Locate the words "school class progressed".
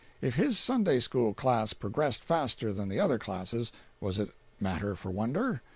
0.99-2.23